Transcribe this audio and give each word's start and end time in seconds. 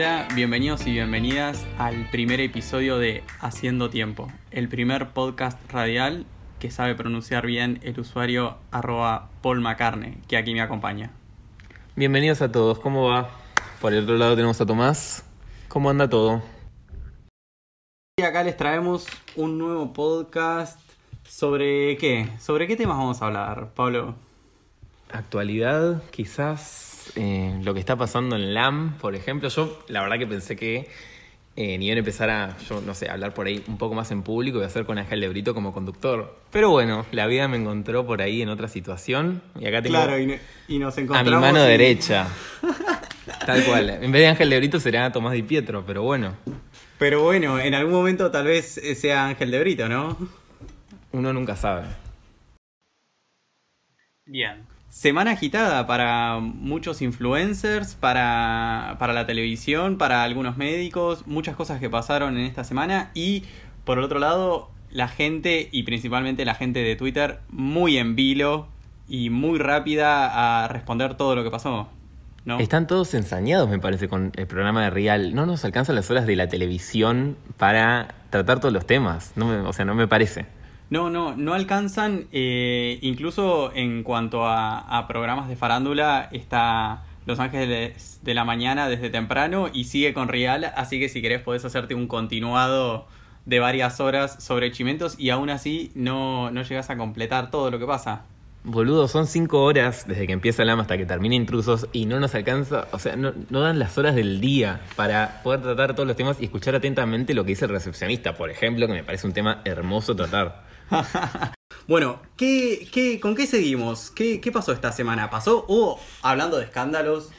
Hola, 0.00 0.28
bienvenidos 0.32 0.86
y 0.86 0.92
bienvenidas 0.92 1.66
al 1.76 2.08
primer 2.12 2.38
episodio 2.38 2.98
de 2.98 3.24
Haciendo 3.40 3.90
Tiempo, 3.90 4.28
el 4.52 4.68
primer 4.68 5.08
podcast 5.08 5.58
radial 5.72 6.24
que 6.60 6.70
sabe 6.70 6.94
pronunciar 6.94 7.44
bien 7.46 7.80
el 7.82 7.98
usuario 7.98 8.58
arroba 8.70 9.28
Paul 9.42 9.60
McCartney, 9.60 10.18
que 10.28 10.36
aquí 10.36 10.54
me 10.54 10.60
acompaña. 10.60 11.10
Bienvenidos 11.96 12.42
a 12.42 12.52
todos, 12.52 12.78
¿cómo 12.78 13.08
va? 13.08 13.28
Por 13.80 13.92
el 13.92 14.04
otro 14.04 14.16
lado 14.18 14.36
tenemos 14.36 14.60
a 14.60 14.66
Tomás. 14.66 15.24
¿Cómo 15.66 15.90
anda 15.90 16.08
todo? 16.08 16.42
Y 18.20 18.22
acá 18.22 18.44
les 18.44 18.56
traemos 18.56 19.04
un 19.34 19.58
nuevo 19.58 19.92
podcast 19.92 20.78
sobre 21.24 21.96
qué? 21.96 22.28
¿Sobre 22.38 22.68
qué 22.68 22.76
temas 22.76 22.98
vamos 22.98 23.20
a 23.20 23.26
hablar, 23.26 23.70
Pablo? 23.74 24.14
Actualidad, 25.10 26.00
quizás 26.12 26.87
eh, 27.16 27.58
lo 27.62 27.74
que 27.74 27.80
está 27.80 27.96
pasando 27.96 28.36
en 28.36 28.54
LAM, 28.54 28.96
por 28.98 29.14
ejemplo. 29.14 29.48
Yo 29.48 29.82
la 29.88 30.02
verdad 30.02 30.18
que 30.18 30.26
pensé 30.26 30.56
que 30.56 30.88
eh, 31.56 31.76
ni 31.78 31.90
a 31.90 31.94
empezar 31.94 32.30
a, 32.30 32.56
yo 32.68 32.80
no 32.80 32.94
sé, 32.94 33.08
hablar 33.10 33.34
por 33.34 33.46
ahí 33.46 33.62
un 33.66 33.78
poco 33.78 33.94
más 33.94 34.10
en 34.12 34.22
público 34.22 34.60
y 34.60 34.64
hacer 34.64 34.84
con 34.86 34.96
Ángel 34.98 35.20
de 35.20 35.28
Brito 35.28 35.54
como 35.54 35.72
conductor. 35.72 36.36
Pero 36.52 36.70
bueno, 36.70 37.04
la 37.10 37.26
vida 37.26 37.48
me 37.48 37.56
encontró 37.56 38.06
por 38.06 38.22
ahí 38.22 38.42
en 38.42 38.48
otra 38.48 38.68
situación 38.68 39.42
y 39.58 39.66
acá 39.66 39.82
tengo 39.82 39.96
Claro, 39.96 40.18
y, 40.18 40.78
nos 40.78 40.96
a 40.96 41.00
encontramos... 41.00 41.32
mi 41.32 41.40
mano 41.40 41.64
y- 41.64 41.68
derecha. 41.68 42.28
Tal 43.46 43.64
cual. 43.64 43.90
En 43.90 44.12
vez 44.12 44.22
de 44.22 44.28
Ángel 44.28 44.50
de 44.50 44.58
Brito 44.58 44.78
será 44.80 45.10
Tomás 45.10 45.32
Di 45.32 45.42
Pietro, 45.42 45.84
pero 45.86 46.02
bueno, 46.02 46.34
Pero 46.98 47.22
bueno, 47.22 47.58
en 47.58 47.74
algún 47.74 47.92
momento 47.92 48.30
tal 48.30 48.46
vez 48.46 48.80
sea 48.96 49.26
Ángel 49.28 49.50
de 49.50 49.60
Brito, 49.60 49.88
¿no? 49.88 50.16
uno 51.12 51.32
nunca 51.32 51.56
sabe. 51.56 51.86
Bien. 54.26 54.64
Semana 54.88 55.32
agitada 55.32 55.86
para 55.86 56.38
muchos 56.40 57.02
influencers, 57.02 57.94
para, 57.94 58.96
para 58.98 59.12
la 59.12 59.26
televisión, 59.26 59.98
para 59.98 60.22
algunos 60.24 60.56
médicos, 60.56 61.26
muchas 61.26 61.56
cosas 61.56 61.78
que 61.78 61.90
pasaron 61.90 62.36
en 62.38 62.46
esta 62.46 62.64
semana 62.64 63.10
y 63.14 63.44
por 63.84 63.98
el 63.98 64.04
otro 64.04 64.18
lado 64.18 64.70
la 64.90 65.06
gente 65.08 65.68
y 65.70 65.82
principalmente 65.82 66.44
la 66.46 66.54
gente 66.54 66.80
de 66.82 66.96
Twitter 66.96 67.40
muy 67.50 67.98
en 67.98 68.16
vilo 68.16 68.68
y 69.08 69.28
muy 69.30 69.58
rápida 69.58 70.64
a 70.64 70.68
responder 70.68 71.14
todo 71.14 71.36
lo 71.36 71.44
que 71.44 71.50
pasó. 71.50 71.88
¿no? 72.46 72.58
Están 72.58 72.86
todos 72.86 73.12
ensañados, 73.12 73.68
me 73.68 73.78
parece, 73.78 74.08
con 74.08 74.32
el 74.36 74.46
programa 74.46 74.82
de 74.84 74.90
Real. 74.90 75.34
No 75.34 75.44
nos 75.44 75.66
alcanzan 75.66 75.96
las 75.96 76.10
horas 76.10 76.26
de 76.26 76.34
la 76.34 76.48
televisión 76.48 77.36
para 77.58 78.14
tratar 78.30 78.58
todos 78.60 78.72
los 78.72 78.86
temas. 78.86 79.32
No 79.36 79.46
me- 79.46 79.58
o 79.58 79.72
sea, 79.74 79.84
no 79.84 79.94
me 79.94 80.08
parece. 80.08 80.46
No, 80.90 81.10
no, 81.10 81.36
no 81.36 81.52
alcanzan, 81.52 82.28
eh, 82.32 82.98
incluso 83.02 83.72
en 83.74 84.02
cuanto 84.02 84.46
a, 84.46 85.04
programas 85.06 85.48
de 85.48 85.56
farándula, 85.56 86.30
está 86.32 87.04
Los 87.26 87.40
Ángeles 87.40 88.20
de 88.22 88.34
la 88.34 88.44
Mañana 88.44 88.88
desde 88.88 89.10
temprano 89.10 89.68
y 89.70 89.84
sigue 89.84 90.14
con 90.14 90.28
Real, 90.28 90.72
así 90.76 90.98
que 90.98 91.10
si 91.10 91.20
querés 91.20 91.42
podés 91.42 91.64
hacerte 91.66 91.94
un 91.94 92.06
continuado 92.06 93.06
de 93.44 93.60
varias 93.60 94.00
horas 94.00 94.42
sobre 94.42 94.72
Chimentos 94.72 95.18
y 95.18 95.28
aún 95.28 95.50
así 95.50 95.92
no, 95.94 96.50
no 96.50 96.62
llegas 96.62 96.88
a 96.88 96.96
completar 96.96 97.50
todo 97.50 97.70
lo 97.70 97.78
que 97.78 97.86
pasa. 97.86 98.24
Boludo, 98.64 99.08
son 99.08 99.26
cinco 99.26 99.62
horas 99.62 100.06
desde 100.06 100.26
que 100.26 100.32
empieza 100.32 100.62
el 100.62 100.70
AMA 100.70 100.82
hasta 100.82 100.98
que 100.98 101.06
termina 101.06 101.34
Intrusos 101.34 101.86
y 101.92 102.06
no 102.06 102.18
nos 102.18 102.34
alcanza, 102.34 102.88
o 102.92 102.98
sea, 102.98 103.14
no, 103.14 103.32
no 103.50 103.60
dan 103.60 103.78
las 103.78 103.96
horas 103.98 104.14
del 104.14 104.40
día 104.40 104.80
para 104.96 105.42
poder 105.42 105.60
tratar 105.60 105.94
todos 105.94 106.06
los 106.06 106.16
temas 106.16 106.40
y 106.40 106.44
escuchar 106.44 106.74
atentamente 106.74 107.34
lo 107.34 107.44
que 107.44 107.50
dice 107.50 107.66
el 107.66 107.70
recepcionista, 107.70 108.36
por 108.36 108.50
ejemplo, 108.50 108.86
que 108.86 108.94
me 108.94 109.04
parece 109.04 109.26
un 109.26 109.32
tema 109.34 109.60
hermoso 109.64 110.16
tratar. 110.16 110.67
Bueno, 111.88 112.20
¿qué, 112.36 112.86
qué, 112.92 113.18
¿con 113.18 113.34
qué 113.34 113.46
seguimos? 113.46 114.10
¿Qué, 114.10 114.42
¿Qué 114.42 114.52
pasó 114.52 114.72
esta 114.72 114.92
semana? 114.92 115.30
¿Pasó? 115.30 115.64
Hubo, 115.68 115.98
hablando 116.20 116.58
de 116.58 116.64
escándalos, 116.64 117.30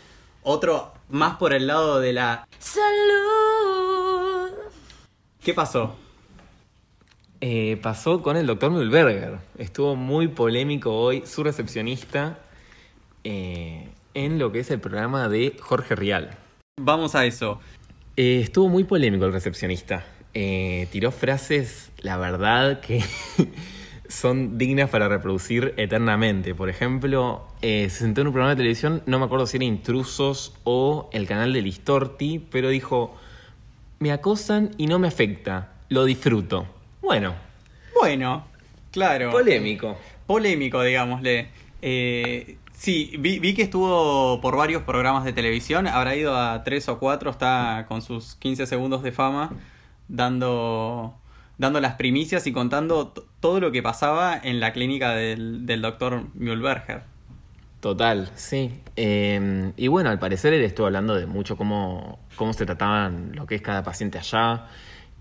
otro 0.41 0.91
más 1.07 1.37
por 1.37 1.53
el 1.53 1.67
lado 1.67 1.99
de 1.99 2.13
la... 2.13 2.47
Salud. 2.57 4.49
¿Qué 5.43 5.53
pasó? 5.53 5.95
Eh, 7.41 7.79
pasó 7.83 8.23
con 8.23 8.37
el 8.37 8.47
doctor 8.47 8.71
Mühlberger. 8.71 9.37
Estuvo 9.59 9.95
muy 9.95 10.27
polémico 10.29 10.95
hoy 10.95 11.23
su 11.27 11.43
recepcionista 11.43 12.39
eh, 13.23 13.87
en 14.15 14.39
lo 14.39 14.51
que 14.51 14.61
es 14.61 14.71
el 14.71 14.79
programa 14.79 15.29
de 15.29 15.55
Jorge 15.59 15.95
Rial. 15.95 16.31
Vamos 16.81 17.13
a 17.13 17.25
eso. 17.25 17.59
Eh, 18.17 18.41
estuvo 18.41 18.67
muy 18.67 18.83
polémico 18.83 19.25
el 19.25 19.31
recepcionista. 19.31 20.03
Eh, 20.33 20.87
tiró 20.91 21.11
frases, 21.11 21.91
la 22.01 22.17
verdad, 22.17 22.79
que 22.81 23.03
son 24.07 24.57
dignas 24.57 24.89
para 24.89 25.07
reproducir 25.07 25.73
eternamente. 25.77 26.55
Por 26.55 26.69
ejemplo, 26.69 27.47
eh, 27.61 27.89
se 27.89 27.99
sentó 27.99 28.21
en 28.21 28.27
un 28.27 28.33
programa 28.33 28.51
de 28.51 28.57
televisión, 28.57 29.03
no 29.05 29.19
me 29.19 29.25
acuerdo 29.25 29.47
si 29.47 29.57
era 29.57 29.65
Intrusos 29.65 30.53
o 30.63 31.09
el 31.13 31.27
canal 31.27 31.53
de 31.53 31.61
Listorti, 31.61 32.39
pero 32.51 32.69
dijo, 32.69 33.15
me 33.99 34.11
acosan 34.11 34.71
y 34.77 34.87
no 34.87 34.99
me 34.99 35.07
afecta, 35.07 35.73
lo 35.89 36.05
disfruto. 36.05 36.67
Bueno, 37.01 37.33
Bueno, 37.99 38.45
claro. 38.91 39.31
polémico. 39.31 39.97
Polémico, 40.27 40.81
digámosle. 40.83 41.49
Eh, 41.81 42.57
sí, 42.73 43.15
vi, 43.19 43.39
vi 43.39 43.53
que 43.55 43.63
estuvo 43.63 44.39
por 44.41 44.55
varios 44.55 44.83
programas 44.83 45.23
de 45.25 45.33
televisión, 45.33 45.87
habrá 45.87 46.15
ido 46.15 46.35
a 46.37 46.63
tres 46.63 46.87
o 46.87 46.99
cuatro, 46.99 47.31
está 47.31 47.85
con 47.87 48.01
sus 48.01 48.35
15 48.35 48.67
segundos 48.67 49.01
de 49.01 49.11
fama, 49.11 49.51
dando, 50.09 51.15
dando 51.57 51.79
las 51.79 51.95
primicias 51.95 52.45
y 52.47 52.51
contando 52.51 53.13
todo 53.39 53.61
lo 53.61 53.71
que 53.71 53.81
pasaba 53.81 54.37
en 54.37 54.59
la 54.59 54.73
clínica 54.73 55.11
del, 55.11 55.65
del 55.65 55.81
doctor 55.81 56.25
Mühlberger. 56.33 57.03
Total, 57.79 58.29
sí. 58.35 58.71
Eh, 58.97 59.71
y 59.77 59.87
bueno, 59.87 60.09
al 60.09 60.19
parecer 60.19 60.51
él 60.53 60.63
estuvo 60.63 60.87
hablando 60.87 61.15
de 61.15 61.25
mucho 61.25 61.55
cómo, 61.55 62.19
cómo 62.35 62.51
se 62.51 62.65
trataban 62.65 63.31
lo 63.35 63.45
que 63.45 63.55
es 63.55 63.61
cada 63.61 63.83
paciente 63.83 64.17
allá, 64.17 64.67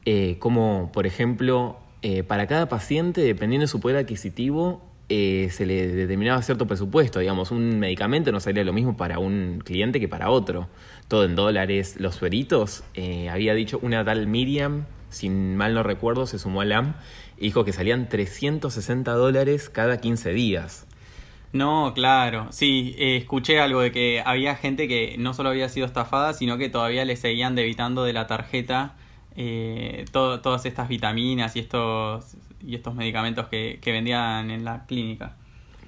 eh, 0.04 0.36
cómo, 0.40 0.90
por 0.92 1.06
ejemplo, 1.06 1.78
eh, 2.02 2.24
para 2.24 2.48
cada 2.48 2.68
paciente, 2.68 3.20
dependiendo 3.20 3.62
de 3.64 3.68
su 3.68 3.78
poder 3.78 3.98
adquisitivo, 3.98 4.82
eh, 5.08 5.48
se 5.50 5.66
le 5.66 5.88
determinaba 5.88 6.40
cierto 6.42 6.66
presupuesto. 6.66 7.18
Digamos, 7.20 7.50
un 7.50 7.78
medicamento 7.78 8.30
no 8.32 8.40
salía 8.40 8.64
lo 8.64 8.72
mismo 8.72 8.96
para 8.96 9.18
un 9.18 9.60
cliente 9.64 10.00
que 10.00 10.08
para 10.08 10.30
otro. 10.30 10.68
Todo 11.08 11.24
en 11.24 11.34
dólares. 11.36 11.96
Los 11.98 12.16
sueritos, 12.16 12.84
eh, 12.94 13.28
había 13.30 13.54
dicho 13.54 13.78
una 13.82 14.04
tal 14.04 14.26
Miriam, 14.26 14.84
si 15.10 15.30
mal 15.30 15.72
no 15.74 15.82
recuerdo, 15.82 16.26
se 16.26 16.38
sumó 16.38 16.60
a 16.60 16.64
LAM 16.66 16.94
y 17.38 17.44
dijo 17.44 17.64
que 17.64 17.72
salían 17.72 18.08
360 18.08 19.12
dólares 19.12 19.70
cada 19.70 20.00
15 20.00 20.32
días. 20.32 20.86
No, 21.52 21.92
claro. 21.94 22.48
Sí, 22.50 22.94
eh, 22.98 23.16
escuché 23.16 23.58
algo 23.60 23.80
de 23.80 23.90
que 23.90 24.22
había 24.24 24.54
gente 24.54 24.86
que 24.86 25.16
no 25.18 25.32
solo 25.32 25.48
había 25.48 25.68
sido 25.70 25.86
estafada, 25.86 26.34
sino 26.34 26.58
que 26.58 26.68
todavía 26.68 27.06
le 27.06 27.16
seguían 27.16 27.54
debitando 27.54 28.04
de 28.04 28.12
la 28.12 28.26
tarjeta 28.26 28.96
eh, 29.34 30.04
to- 30.12 30.40
todas 30.40 30.66
estas 30.66 30.88
vitaminas 30.88 31.56
y 31.56 31.60
estos, 31.60 32.36
y 32.64 32.74
estos 32.74 32.94
medicamentos 32.94 33.48
que, 33.48 33.78
que 33.80 33.92
vendían 33.92 34.50
en 34.50 34.64
la 34.64 34.86
clínica. 34.86 35.36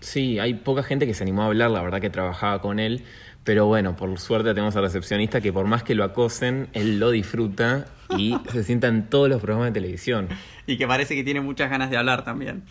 Sí, 0.00 0.38
hay 0.38 0.54
poca 0.54 0.82
gente 0.82 1.06
que 1.06 1.14
se 1.14 1.22
animó 1.22 1.42
a 1.42 1.46
hablar, 1.46 1.70
la 1.70 1.82
verdad 1.82 2.00
que 2.00 2.10
trabajaba 2.10 2.60
con 2.60 2.78
él, 2.78 3.04
pero 3.44 3.66
bueno, 3.66 3.96
por 3.96 4.18
suerte 4.18 4.50
tenemos 4.50 4.76
al 4.76 4.82
recepcionista 4.82 5.40
que 5.40 5.52
por 5.52 5.66
más 5.66 5.82
que 5.82 5.94
lo 5.94 6.04
acosen, 6.04 6.68
él 6.72 6.98
lo 6.98 7.10
disfruta 7.10 7.86
y 8.16 8.34
se 8.52 8.64
sienta 8.64 8.88
en 8.88 9.08
todos 9.08 9.28
los 9.28 9.40
programas 9.40 9.72
de 9.72 9.80
televisión. 9.80 10.28
Y 10.66 10.78
que 10.78 10.86
parece 10.86 11.14
que 11.14 11.24
tiene 11.24 11.40
muchas 11.40 11.70
ganas 11.70 11.90
de 11.90 11.96
hablar 11.96 12.24
también. 12.24 12.62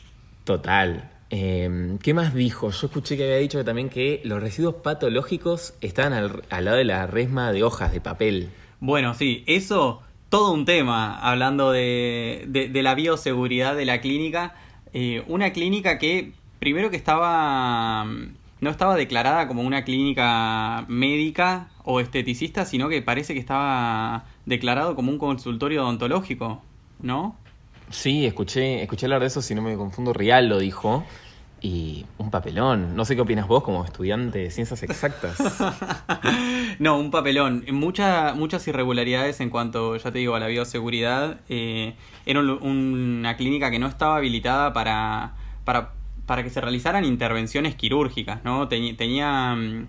Total. 0.44 1.12
Eh, 1.32 1.98
¿Qué 2.02 2.14
más 2.16 2.34
dijo? 2.34 2.72
Yo 2.72 2.88
escuché 2.88 3.16
que 3.16 3.24
había 3.24 3.38
dicho 3.38 3.60
que 3.60 3.64
también 3.64 3.90
que 3.90 4.22
los 4.24 4.42
residuos 4.42 4.76
patológicos 4.76 5.76
estaban 5.82 6.14
al, 6.14 6.44
al 6.50 6.66
lado 6.66 6.78
de 6.78 6.86
la 6.86 7.06
resma 7.06 7.52
de 7.52 7.64
hojas 7.64 7.94
de 7.94 8.02
papel. 8.02 8.50
Bueno, 8.80 9.14
sí, 9.14 9.44
eso, 9.46 10.02
todo 10.30 10.54
un 10.54 10.66
tema, 10.66 11.18
hablando 11.20 11.72
de, 11.72 12.46
de, 12.48 12.84
la 12.84 12.96
bioseguridad 12.96 13.76
de 13.76 13.86
la 13.86 14.00
clínica. 14.00 14.56
Eh, 14.94 15.24
una 15.28 15.52
clínica 15.52 15.98
que, 15.98 16.34
primero 16.60 16.90
que 16.90 16.98
estaba, 16.98 18.06
mm, 18.06 18.36
no 18.62 18.70
estaba 18.70 18.96
declarada 18.96 19.48
como 19.48 19.64
una 19.64 19.84
clínica 19.84 20.86
médica 20.88 21.70
o 21.84 22.00
esteticista, 22.00 22.66
sino 22.66 22.90
que 22.90 23.02
parece 23.02 23.34
que 23.34 23.40
estaba 23.40 24.26
declarado 24.46 24.96
como 24.96 25.12
un 25.12 25.18
consultorio 25.18 25.84
odontológico, 25.84 26.62
¿no? 27.02 27.36
Sí, 27.90 28.26
escuché, 28.26 28.84
escuché 28.84 29.08
hablar 29.08 29.22
de 29.22 29.28
eso, 29.28 29.42
si 29.42 29.56
no 29.56 29.64
me 29.64 29.76
confundo, 29.76 30.14
Rial 30.14 30.48
lo 30.48 30.60
dijo. 30.60 31.04
Y 31.62 32.06
un 32.18 32.32
papelón. 32.32 32.96
No 32.96 33.04
sé 33.04 33.16
qué 33.16 33.22
opinas 33.22 33.48
vos 33.48 33.64
como 33.64 33.84
estudiante 33.84 34.40
de 34.40 34.52
ciencias 34.52 34.82
exactas. 34.84 35.38
No, 36.80 36.98
un 36.98 37.12
papelón. 37.12 37.66
Mucha- 37.74 38.34
muchas 38.34 38.66
irregularidades 38.68 39.42
en 39.42 39.50
cuanto, 39.50 39.98
ya 39.98 40.12
te 40.12 40.20
digo, 40.20 40.36
a 40.36 40.40
la 40.40 40.48
bioseguridad. 40.48 41.42
Eh, 41.50 41.96
era 42.26 42.40
un- 42.40 42.50
una 43.20 43.36
clínica 43.36 43.70
que 43.72 43.80
no 43.80 43.88
estaba 43.88 44.16
habilitada 44.18 44.72
para, 44.72 45.34
para, 45.66 45.92
para 46.26 46.44
que 46.44 46.50
se 46.50 46.62
realizaran 46.62 47.04
intervenciones 47.04 47.76
quirúrgicas, 47.76 48.44
¿no? 48.46 48.70
Tenía 48.70 49.56
mm, 49.56 49.88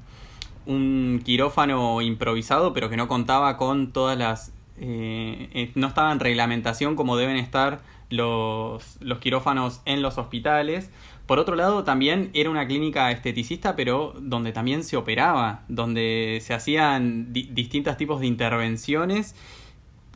un 0.67 1.21
quirófano 1.25 2.01
improvisado, 2.03 2.73
pero 2.73 2.89
que 2.91 2.97
no 2.97 3.07
contaba 3.07 3.57
con 3.57 3.93
todas 3.93 4.19
las... 4.19 4.53
eh, 4.79 5.49
eh, 5.55 5.71
no 5.77 5.87
estaba 5.87 6.11
en 6.11 6.19
reglamentación 6.19 6.97
como 6.97 7.17
deben 7.17 7.37
estar 7.37 7.81
los, 8.09 8.97
los 9.01 9.19
quirófanos 9.19 9.81
en 9.85 10.03
los 10.03 10.19
hospitales. 10.19 10.91
Por 11.31 11.39
otro 11.39 11.55
lado, 11.55 11.85
también 11.85 12.31
era 12.35 12.51
una 12.51 12.67
clínica 12.67 13.13
esteticista, 13.13 13.77
pero 13.77 14.15
donde 14.19 14.51
también 14.51 14.83
se 14.83 14.97
operaba, 14.97 15.63
donde 15.69 16.41
se 16.43 16.55
hacían 16.55 17.33
distintos 17.33 17.97
tipos 17.97 18.19
de 18.19 18.27
intervenciones 18.27 19.37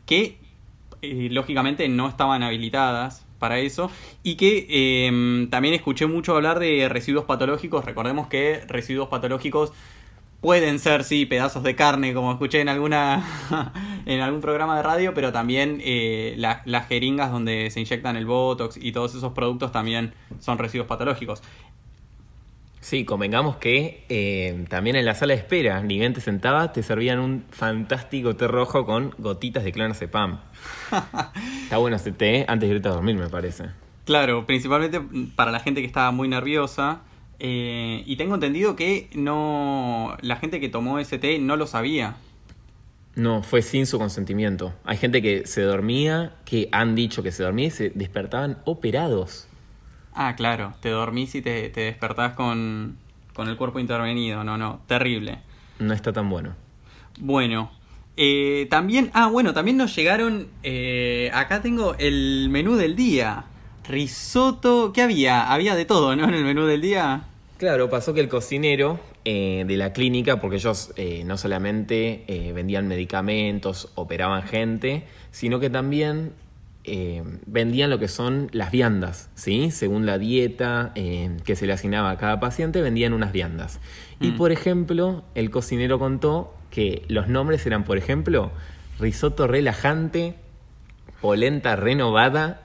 que 0.06 0.38
eh, 1.02 1.28
lógicamente 1.30 1.88
no 1.88 2.08
estaban 2.08 2.42
habilitadas 2.42 3.24
para 3.38 3.60
eso 3.60 3.92
y 4.24 4.34
que 4.34 5.06
em, 5.06 5.48
también 5.50 5.74
escuché 5.74 6.06
mucho 6.06 6.34
hablar 6.34 6.58
de 6.58 6.88
residuos 6.88 7.26
patológicos. 7.26 7.84
Recordemos 7.84 8.26
que 8.26 8.64
residuos 8.66 9.08
patológicos 9.08 9.72
pueden 10.40 10.80
ser, 10.80 11.04
sí, 11.04 11.26
pedazos 11.26 11.62
de 11.62 11.76
carne, 11.76 12.12
como 12.12 12.32
escuché 12.32 12.60
en 12.60 12.68
alguna 12.68 13.24
en 14.06 14.20
algún 14.20 14.40
programa 14.40 14.76
de 14.76 14.82
radio, 14.82 15.14
pero 15.14 15.32
también 15.32 15.80
eh, 15.82 16.34
las 16.36 16.88
jeringas 16.88 17.30
donde 17.30 17.70
se 17.70 17.80
inyectan 17.80 18.16
el 18.16 18.26
Botox 18.26 18.76
y 18.76 18.92
todos 18.92 19.14
esos 19.14 19.32
productos 19.32 19.72
también 19.72 20.14
son 20.40 20.58
residuos 20.58 20.86
patológicos. 20.86 21.42
Sí, 22.84 23.06
convengamos 23.06 23.56
que 23.56 24.04
eh, 24.10 24.66
también 24.68 24.94
en 24.96 25.06
la 25.06 25.14
sala 25.14 25.32
de 25.32 25.40
espera, 25.40 25.82
ni 25.82 25.98
bien 25.98 26.12
te 26.12 26.20
sentabas, 26.20 26.74
te 26.74 26.82
servían 26.82 27.18
un 27.18 27.46
fantástico 27.50 28.36
té 28.36 28.46
rojo 28.46 28.84
con 28.84 29.14
gotitas 29.16 29.64
de 29.64 29.72
clonazepam. 29.72 30.40
Está 31.62 31.78
bueno 31.78 31.96
ese 31.96 32.12
té 32.12 32.44
antes 32.46 32.68
de 32.68 32.74
irte 32.74 32.88
a 32.88 32.92
dormir, 32.92 33.16
me 33.16 33.30
parece. 33.30 33.70
Claro, 34.04 34.44
principalmente 34.44 35.00
para 35.34 35.50
la 35.50 35.60
gente 35.60 35.80
que 35.80 35.86
estaba 35.86 36.10
muy 36.10 36.28
nerviosa 36.28 37.00
eh, 37.38 38.02
y 38.04 38.16
tengo 38.16 38.34
entendido 38.34 38.76
que 38.76 39.08
no 39.14 40.16
la 40.20 40.36
gente 40.36 40.60
que 40.60 40.68
tomó 40.68 40.98
ese 40.98 41.18
té 41.18 41.38
no 41.38 41.56
lo 41.56 41.66
sabía. 41.66 42.16
No, 43.16 43.42
fue 43.42 43.62
sin 43.62 43.86
su 43.86 43.98
consentimiento. 43.98 44.72
Hay 44.84 44.96
gente 44.96 45.22
que 45.22 45.46
se 45.46 45.62
dormía, 45.62 46.34
que 46.44 46.68
han 46.72 46.94
dicho 46.94 47.22
que 47.22 47.32
se 47.32 47.42
dormía 47.42 47.66
y 47.66 47.70
se 47.70 47.90
despertaban 47.90 48.58
operados. 48.64 49.46
Ah, 50.12 50.34
claro, 50.36 50.74
te 50.80 50.90
dormís 50.90 51.34
y 51.34 51.42
te, 51.42 51.68
te 51.70 51.82
despertás 51.82 52.34
con, 52.34 52.96
con 53.34 53.48
el 53.48 53.56
cuerpo 53.56 53.78
intervenido. 53.78 54.42
No, 54.42 54.58
no, 54.58 54.80
terrible. 54.86 55.38
No 55.78 55.94
está 55.94 56.12
tan 56.12 56.28
bueno. 56.28 56.54
Bueno, 57.20 57.70
eh, 58.16 58.66
también, 58.70 59.10
ah, 59.14 59.28
bueno, 59.28 59.54
también 59.54 59.76
nos 59.76 59.94
llegaron, 59.94 60.48
eh, 60.62 61.30
acá 61.34 61.62
tengo 61.62 61.94
el 61.98 62.48
menú 62.50 62.76
del 62.76 62.96
día 62.96 63.46
risotto, 63.86 64.92
¿qué 64.92 65.02
había? 65.02 65.52
Había 65.52 65.74
de 65.74 65.84
todo, 65.84 66.16
¿no? 66.16 66.24
En 66.24 66.34
el 66.34 66.44
menú 66.44 66.64
del 66.64 66.80
día. 66.80 67.24
Claro, 67.58 67.90
pasó 67.90 68.14
que 68.14 68.20
el 68.20 68.28
cocinero 68.28 68.98
eh, 69.26 69.64
de 69.66 69.76
la 69.78 69.94
clínica, 69.94 70.38
porque 70.38 70.56
ellos 70.56 70.92
eh, 70.96 71.24
no 71.24 71.38
solamente 71.38 72.24
eh, 72.26 72.52
vendían 72.52 72.88
medicamentos, 72.88 73.90
operaban 73.94 74.42
gente, 74.42 75.04
sino 75.30 75.60
que 75.60 75.70
también 75.70 76.32
vendían 77.46 77.88
lo 77.88 77.98
que 77.98 78.08
son 78.08 78.50
las 78.52 78.70
viandas, 78.70 79.30
¿sí? 79.34 79.70
Según 79.70 80.04
la 80.04 80.18
dieta 80.18 80.92
que 80.94 81.56
se 81.56 81.66
le 81.66 81.72
asignaba 81.72 82.10
a 82.10 82.18
cada 82.18 82.40
paciente, 82.40 82.82
vendían 82.82 83.14
unas 83.14 83.32
viandas. 83.32 83.80
Y 84.20 84.32
mm. 84.32 84.36
por 84.36 84.52
ejemplo, 84.52 85.24
el 85.34 85.50
cocinero 85.50 85.98
contó 85.98 86.52
que 86.68 87.06
los 87.08 87.26
nombres 87.26 87.64
eran, 87.64 87.84
por 87.84 87.96
ejemplo, 87.96 88.50
risotto 89.00 89.46
relajante, 89.46 90.34
polenta 91.22 91.74
renovada 91.74 92.63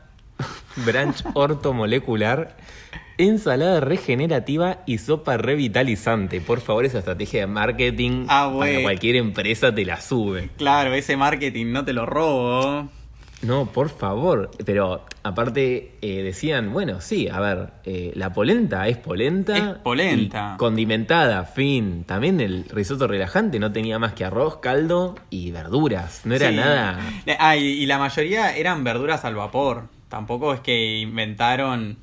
branch 0.76 1.24
ortomolecular, 1.34 2.58
ensalada 3.18 3.80
regenerativa 3.80 4.80
y 4.86 4.98
sopa 4.98 5.38
revitalizante. 5.38 6.42
Por 6.42 6.62
favor, 6.62 6.86
esa 6.86 7.00
estrategia 7.00 7.42
de 7.42 7.48
marketing 7.48 8.26
ah, 8.30 8.54
para 8.58 8.82
cualquier 8.82 9.18
empresa 9.18 9.74
te 9.74 9.86
la 9.86 10.00
sube. 10.02 10.50
Claro, 10.58 10.94
ese 10.94 11.18
marketing 11.18 11.72
no 11.72 11.86
te 11.86 11.94
lo 11.94 12.06
robo. 12.06 12.90
No, 13.42 13.68
por 13.68 13.90
favor. 13.90 14.52
Pero 14.66 15.06
aparte 15.24 15.98
eh, 16.02 16.24
decían, 16.24 16.74
bueno, 16.74 17.00
sí, 17.00 17.30
a 17.30 17.40
ver, 17.40 17.70
eh, 17.86 18.12
la 18.16 18.34
polenta 18.34 18.88
es 18.88 18.98
polenta. 18.98 19.58
Es 19.58 19.78
polenta. 19.78 20.56
condimentada, 20.58 21.46
fin. 21.46 22.04
También 22.04 22.42
el 22.42 22.66
risotto 22.66 23.08
relajante 23.08 23.60
no 23.60 23.72
tenía 23.72 23.98
más 24.00 24.14
que 24.14 24.26
arroz, 24.26 24.58
caldo 24.58 25.16
y 25.30 25.52
verduras. 25.52 26.22
No 26.26 26.36
era 26.36 26.52
nada. 26.52 27.00
Ah, 27.40 27.56
y 27.56 27.86
la 27.86 27.98
mayoría 27.98 28.56
eran 28.56 28.84
verduras 28.84 29.24
al 29.24 29.36
vapor. 29.36 29.99
Tampoco 30.10 30.54
es 30.54 30.60
que 30.60 30.98
inventaron. 30.98 31.98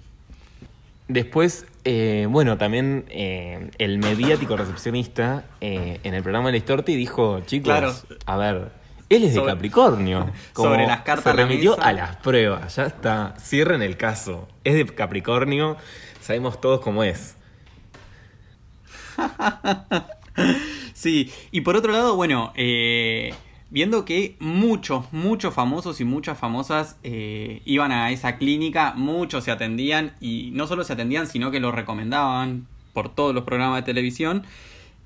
Después, 1.08 1.66
eh, 1.84 2.26
bueno, 2.30 2.56
también 2.56 3.04
eh, 3.10 3.70
el 3.78 3.98
mediático 3.98 4.56
recepcionista 4.56 5.44
eh, 5.60 6.00
en 6.02 6.14
el 6.14 6.22
programa 6.22 6.48
de 6.48 6.54
Listorti 6.54 6.96
dijo, 6.96 7.40
chicos, 7.40 8.06
a 8.26 8.36
ver, 8.36 8.72
él 9.08 9.24
es 9.24 9.34
de 9.34 9.44
Capricornio. 9.44 10.30
sobre 10.56 10.86
las 10.86 11.02
cartas. 11.02 11.32
Se 11.32 11.32
remitió 11.32 11.80
a 11.80 11.92
las 11.92 12.16
pruebas, 12.16 12.76
ya 12.76 12.86
está, 12.86 13.34
cierren 13.40 13.82
el 13.82 13.96
caso. 13.96 14.48
Es 14.64 14.74
de 14.74 14.86
Capricornio, 14.86 15.76
sabemos 16.20 16.60
todos 16.60 16.80
cómo 16.80 17.04
es. 17.04 17.36
sí, 20.92 21.32
y 21.50 21.60
por 21.62 21.76
otro 21.76 21.92
lado, 21.92 22.16
bueno, 22.16 22.52
eh, 22.56 23.32
viendo 23.76 24.06
que 24.06 24.36
muchos, 24.38 25.12
muchos 25.12 25.52
famosos 25.52 26.00
y 26.00 26.06
muchas 26.06 26.38
famosas 26.38 26.96
eh, 27.02 27.60
iban 27.66 27.92
a 27.92 28.10
esa 28.10 28.38
clínica, 28.38 28.94
muchos 28.96 29.44
se 29.44 29.50
atendían 29.50 30.14
y 30.18 30.48
no 30.54 30.66
solo 30.66 30.82
se 30.82 30.94
atendían, 30.94 31.26
sino 31.26 31.50
que 31.50 31.60
lo 31.60 31.72
recomendaban 31.72 32.66
por 32.94 33.14
todos 33.14 33.34
los 33.34 33.44
programas 33.44 33.76
de 33.76 33.82
televisión. 33.82 34.44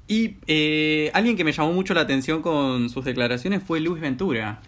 Y 0.06 0.36
eh, 0.46 1.10
alguien 1.14 1.36
que 1.36 1.42
me 1.42 1.50
llamó 1.50 1.72
mucho 1.72 1.94
la 1.94 2.02
atención 2.02 2.42
con 2.42 2.90
sus 2.90 3.04
declaraciones 3.04 3.60
fue 3.60 3.80
Luis 3.80 4.00
Ventura. 4.00 4.60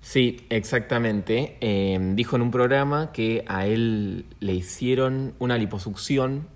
Sí, 0.00 0.40
exactamente. 0.48 1.58
Em, 1.60 2.16
dijo 2.16 2.34
en 2.36 2.40
un 2.40 2.50
programa 2.50 3.12
que 3.12 3.44
a 3.46 3.66
él 3.66 4.24
le 4.40 4.54
hicieron 4.54 5.34
una 5.38 5.58
liposucción 5.58 6.48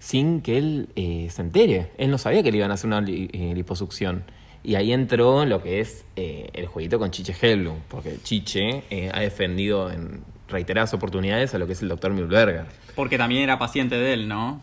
sin 0.00 0.40
que 0.40 0.58
él 0.58 0.88
eh, 0.96 1.28
se 1.30 1.42
entere. 1.42 1.92
Él 1.96 2.10
no 2.10 2.18
sabía 2.18 2.42
que 2.42 2.50
le 2.50 2.58
iban 2.58 2.72
a 2.72 2.74
hacer 2.74 2.88
una 2.88 3.02
liposucción. 3.02 4.24
Y 4.62 4.74
ahí 4.74 4.92
entró 4.92 5.44
lo 5.44 5.62
que 5.62 5.80
es 5.80 6.04
eh, 6.16 6.50
el 6.52 6.66
jueguito 6.66 6.98
con 6.98 7.10
Chiche 7.10 7.34
Helblum, 7.40 7.76
porque 7.88 8.18
Chiche 8.22 8.82
eh, 8.90 9.10
ha 9.12 9.20
defendido 9.20 9.90
en 9.90 10.22
reiteradas 10.48 10.94
oportunidades 10.94 11.54
a 11.54 11.58
lo 11.58 11.66
que 11.66 11.74
es 11.74 11.82
el 11.82 11.88
doctor 11.88 12.12
Mühlberger. 12.12 12.66
Porque 12.94 13.18
también 13.18 13.42
era 13.42 13.58
paciente 13.58 13.96
de 13.96 14.14
él, 14.14 14.28
¿no? 14.28 14.60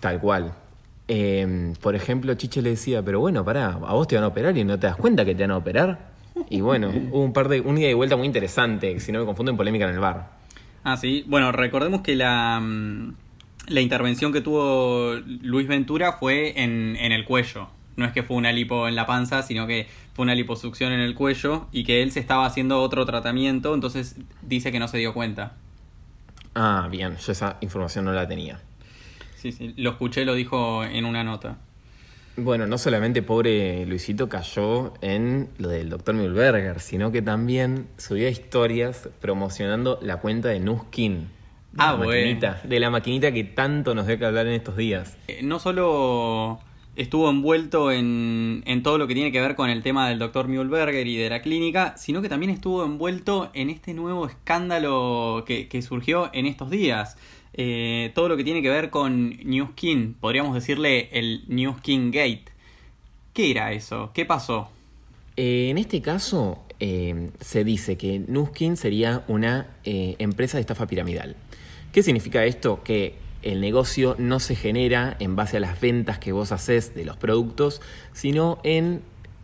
Tal 0.00 0.20
cual. 0.20 0.52
Em, 1.08 1.74
por 1.74 1.94
ejemplo, 1.94 2.34
Chiche 2.34 2.60
le 2.60 2.70
decía, 2.70 3.02
pero 3.02 3.20
bueno, 3.20 3.44
pará, 3.44 3.66
a 3.68 3.94
vos 3.94 4.08
te 4.08 4.16
van 4.16 4.24
a 4.24 4.28
operar 4.28 4.56
y 4.56 4.64
no 4.64 4.78
te 4.78 4.88
das 4.88 4.96
cuenta 4.96 5.24
que 5.24 5.34
te 5.34 5.42
van 5.42 5.52
a 5.52 5.56
operar. 5.58 6.10
Y 6.50 6.60
bueno, 6.60 6.92
hubo 7.10 7.22
un 7.22 7.32
par 7.32 7.48
de, 7.48 7.60
un 7.60 7.76
día 7.76 7.88
de 7.88 7.94
vuelta 7.94 8.16
muy 8.16 8.26
interesante, 8.26 8.98
si 9.00 9.12
no 9.12 9.20
me 9.20 9.26
confundo 9.26 9.50
en 9.50 9.56
polémica 9.56 9.88
en 9.88 9.94
el 9.94 10.00
bar. 10.00 10.30
Ah, 10.82 10.96
sí. 10.96 11.24
Bueno, 11.26 11.52
recordemos 11.52 12.00
que 12.00 12.16
la, 12.16 12.60
mm, 12.60 13.14
la 13.68 13.80
intervención 13.80 14.32
que 14.32 14.40
tuvo 14.40 15.14
Luis 15.42 15.68
Ventura 15.68 16.12
fue 16.12 16.60
en, 16.60 16.96
en 16.96 17.12
el 17.12 17.24
cuello 17.24 17.68
no 17.96 18.04
es 18.04 18.12
que 18.12 18.22
fue 18.22 18.36
una 18.36 18.52
lipo 18.52 18.88
en 18.88 18.94
la 18.94 19.06
panza, 19.06 19.42
sino 19.42 19.66
que 19.66 19.86
fue 20.14 20.22
una 20.22 20.34
liposucción 20.34 20.92
en 20.92 21.00
el 21.00 21.14
cuello 21.14 21.66
y 21.72 21.84
que 21.84 22.02
él 22.02 22.12
se 22.12 22.20
estaba 22.20 22.46
haciendo 22.46 22.80
otro 22.80 23.04
tratamiento, 23.06 23.74
entonces 23.74 24.16
dice 24.42 24.72
que 24.72 24.78
no 24.78 24.88
se 24.88 24.98
dio 24.98 25.14
cuenta. 25.14 25.54
Ah, 26.54 26.88
bien, 26.90 27.16
yo 27.16 27.32
esa 27.32 27.58
información 27.60 28.04
no 28.04 28.12
la 28.12 28.26
tenía. 28.26 28.60
Sí, 29.36 29.52
sí, 29.52 29.74
lo 29.76 29.90
escuché, 29.90 30.24
lo 30.24 30.34
dijo 30.34 30.84
en 30.84 31.04
una 31.04 31.22
nota. 31.24 31.58
Bueno, 32.38 32.66
no 32.66 32.76
solamente 32.76 33.22
pobre 33.22 33.86
Luisito 33.86 34.28
cayó 34.28 34.92
en 35.00 35.48
lo 35.56 35.68
del 35.68 35.88
doctor 35.88 36.14
Mühlberger, 36.14 36.80
sino 36.80 37.10
que 37.10 37.22
también 37.22 37.88
subía 37.96 38.28
historias 38.28 39.08
promocionando 39.20 39.98
la 40.02 40.18
cuenta 40.18 40.48
de 40.48 40.60
Nuskin. 40.60 41.28
Ah, 41.78 41.94
bueno. 41.94 42.58
De 42.64 42.80
la 42.80 42.90
maquinita 42.90 43.32
que 43.32 43.44
tanto 43.44 43.94
nos 43.94 44.06
que 44.06 44.24
hablar 44.24 44.46
en 44.46 44.54
estos 44.54 44.76
días. 44.76 45.16
Eh, 45.28 45.40
no 45.42 45.58
solo 45.58 46.58
estuvo 46.96 47.28
envuelto 47.28 47.92
en, 47.92 48.62
en, 48.66 48.82
todo 48.82 48.98
lo 48.98 49.06
que 49.06 49.14
tiene 49.14 49.30
que 49.30 49.40
ver 49.40 49.54
con 49.54 49.70
el 49.70 49.82
tema 49.82 50.08
del 50.08 50.18
doctor 50.18 50.48
Mühlberger 50.48 51.06
y 51.06 51.16
de 51.16 51.28
la 51.28 51.42
clínica, 51.42 51.94
sino 51.96 52.22
que 52.22 52.28
también 52.28 52.50
estuvo 52.50 52.84
envuelto 52.84 53.50
en 53.54 53.70
este 53.70 53.94
nuevo 53.94 54.26
escándalo 54.26 55.44
que, 55.46 55.82
surgió 55.82 56.30
en 56.32 56.46
estos 56.46 56.70
días. 56.70 57.16
Eh, 57.52 58.12
todo 58.14 58.28
lo 58.28 58.36
que 58.36 58.44
tiene 58.44 58.62
que 58.62 58.70
ver 58.70 58.90
con 58.90 59.36
New 59.44 59.68
Skin, 59.72 60.14
podríamos 60.14 60.54
decirle 60.54 61.10
el 61.12 61.44
New 61.48 61.74
Skin 61.78 62.10
Gate. 62.10 62.44
¿Qué 63.32 63.50
era 63.50 63.72
eso? 63.72 64.10
¿Qué 64.14 64.24
pasó? 64.24 64.70
Eh, 65.36 65.68
en 65.70 65.78
este 65.78 66.00
caso, 66.00 66.62
eh, 66.80 67.30
se 67.40 67.64
dice 67.64 67.98
que 67.98 68.18
Nuskin 68.18 68.76
sería 68.78 69.24
una 69.28 69.68
empresa 69.84 70.56
de 70.56 70.62
estafa 70.62 70.86
piramidal. 70.86 71.36
¿Qué 71.92 72.02
significa 72.02 72.44
esto? 72.44 72.82
Que 72.82 73.25
el 73.46 73.60
negocio 73.60 74.16
no 74.18 74.40
se 74.40 74.56
genera 74.56 75.16
en 75.20 75.36
base 75.36 75.58
a 75.58 75.60
las 75.60 75.80
ventas 75.80 76.18
que 76.18 76.32
vos 76.32 76.50
haces 76.50 76.94
de 76.94 77.04
los 77.04 77.16
productos, 77.16 77.80
sino 78.12 78.58
en 78.64 79.02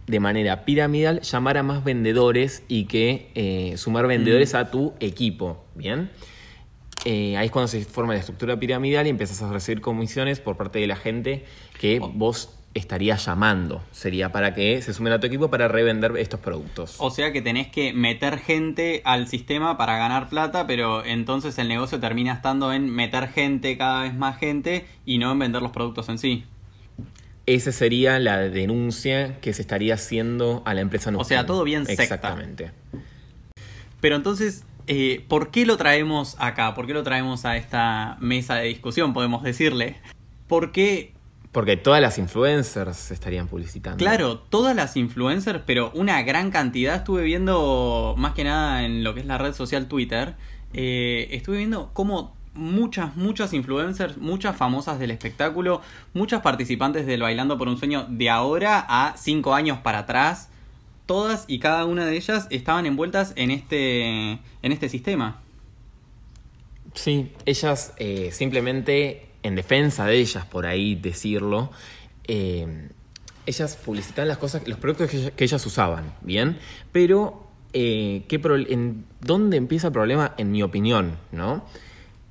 de 0.09 0.19
manera 0.19 0.65
piramidal 0.65 1.21
llamar 1.21 1.57
a 1.57 1.63
más 1.63 1.85
vendedores 1.85 2.65
y 2.67 2.87
que 2.87 3.31
eh, 3.37 3.77
sumar 3.77 4.09
vendedores 4.09 4.55
mm. 4.55 4.57
a 4.57 4.71
tu 4.71 4.93
equipo. 4.99 5.65
Bien. 5.77 6.11
Eh, 7.05 7.37
ahí 7.37 7.47
es 7.47 7.53
cuando 7.53 7.69
se 7.69 7.85
forma 7.85 8.13
la 8.15 8.21
estructura 8.21 8.59
piramidal 8.59 9.07
y 9.07 9.11
empiezas 9.11 9.41
a 9.43 9.53
recibir 9.53 9.81
comisiones 9.81 10.41
por 10.41 10.57
parte 10.57 10.81
de 10.81 10.89
la 10.89 10.97
gente 10.97 11.45
que 11.79 12.01
oh. 12.01 12.09
vos 12.09 12.59
estaría 12.75 13.17
llamando. 13.17 13.83
Sería 13.93 14.33
para 14.33 14.55
que 14.55 14.81
se 14.83 14.95
sumen 14.95 15.13
a 15.13 15.21
tu 15.21 15.27
equipo 15.27 15.51
para 15.51 15.69
revender 15.69 16.17
estos 16.17 16.41
productos. 16.41 16.97
O 16.99 17.11
sea 17.11 17.33
que 17.33 17.43
tenés 17.43 17.69
que 17.69 17.93
meter 17.93 18.39
gente 18.39 19.03
al 19.05 19.29
sistema 19.29 19.77
para 19.77 19.99
ganar 19.99 20.29
plata, 20.29 20.67
pero 20.67 21.05
entonces 21.05 21.59
el 21.59 21.69
negocio 21.69 22.01
termina 22.01 22.33
estando 22.33 22.73
en 22.73 22.89
meter 22.91 23.29
gente, 23.29 23.77
cada 23.77 24.03
vez 24.03 24.15
más 24.15 24.39
gente, 24.39 24.87
y 25.05 25.19
no 25.19 25.33
en 25.33 25.39
vender 25.39 25.63
los 25.63 25.73
productos 25.73 26.09
en 26.09 26.19
sí. 26.19 26.45
Esa 27.45 27.73
sería 27.73 28.19
la 28.19 28.39
denuncia 28.39 29.41
que 29.41 29.53
se 29.53 29.63
estaría 29.63 29.95
haciendo 29.95 30.63
a 30.65 30.75
la 30.75 30.81
empresa 30.81 31.11
O 31.17 31.25
sea, 31.25 31.45
todo 31.45 31.65
bien 31.65 31.87
secta. 31.87 32.03
Exactamente. 32.05 32.71
Pero 34.01 34.17
entonces, 34.17 34.65
eh, 34.87 35.25
¿por 35.29 35.51
qué 35.51 35.67
lo 35.67 35.77
traemos 35.77 36.37
acá? 36.39 36.75
¿Por 36.75 36.87
qué 36.87 36.95
lo 36.95 37.03
traemos 37.03 37.45
a 37.45 37.57
esta 37.57 38.17
mesa 38.21 38.57
de 38.57 38.69
discusión, 38.69 39.13
podemos 39.13 39.43
decirle? 39.43 39.97
Porque 40.47 41.13
porque 41.53 41.77
todas 41.77 42.01
las 42.01 42.17
influencers 42.19 42.97
se 42.97 43.15
estarían 43.15 43.47
publicitando. 43.47 43.99
Claro, 43.99 44.39
todas 44.39 44.75
las 44.75 44.97
influencers, 44.97 45.61
pero 45.67 45.93
una 45.95 46.23
gran 46.23 46.51
cantidad. 46.51 46.97
Estuve 46.97 47.23
viendo, 47.23 48.15
más 48.17 48.33
que 48.33 48.43
nada 48.43 48.85
en 48.85 49.05
lo 49.05 49.13
que 49.13 49.21
es 49.21 49.27
la 49.27 49.37
red 49.37 49.53
social 49.53 49.87
Twitter, 49.87 50.35
eh, 50.73 51.29
estuve 51.31 51.59
viendo 51.59 51.91
cómo 51.93 52.35
muchas, 52.55 53.17
muchas 53.17 53.53
influencers, 53.53 54.17
muchas 54.17 54.57
famosas 54.57 54.99
del 54.99 55.11
espectáculo, 55.11 55.83
muchas 56.15 56.41
participantes 56.41 57.07
del 57.07 57.21
Bailando 57.21 57.59
por 57.59 57.69
un 57.69 57.77
Sueño 57.77 58.07
de 58.09 58.31
ahora 58.31 58.85
a 58.89 59.15
cinco 59.19 59.55
años 59.55 59.79
para 59.79 60.01
atrás, 60.01 60.49
todas 61.05 61.45
y 61.49 61.59
cada 61.59 61.85
una 61.85 62.07
de 62.07 62.17
ellas 62.17 62.47
estaban 62.49 62.87
envueltas 62.87 63.35
en 63.37 63.51
este, 63.51 64.33
en 64.33 64.73
este 64.73 64.89
sistema. 64.89 65.43
Sí, 66.95 67.33
ellas 67.45 67.93
eh, 67.99 68.31
simplemente 68.33 69.32
en 69.43 69.55
defensa 69.55 70.07
de 70.07 70.17
ellas, 70.17 70.45
por 70.47 70.67
ahí 70.67 70.95
decirlo, 70.95 71.71
eh, 72.29 72.89
ellas 73.47 73.77
publicitaban 73.77 74.29
las 74.29 74.39
cosas, 74.39 74.67
los 74.69 74.79
productos 74.79 75.11
que, 75.11 75.45
ellas 75.45 75.67
usaban, 75.67 76.15
¿bien? 76.21 76.59
Pero, 76.93 77.47
eh, 77.73 78.25
¿qué 78.29 78.41
en, 78.69 79.05
¿dónde 79.21 79.57
empieza 79.57 79.89
el 79.89 79.93
problema, 79.93 80.35
en 80.37 80.51
mi 80.53 80.63
opinión, 80.63 81.17
no? 81.33 81.65